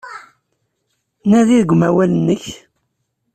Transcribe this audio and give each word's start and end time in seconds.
Nadi 1.29 1.57
deg 1.61 1.69
umawal-nnek. 1.73 2.43